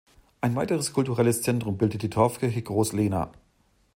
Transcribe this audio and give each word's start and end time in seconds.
Ein 0.43 0.55
weiteres 0.55 0.93
kulturelles 0.93 1.43
Zentrum 1.43 1.77
bildet 1.77 2.01
die 2.01 2.09
Dorfkirche 2.09 2.63
Großlehna. 2.63 3.31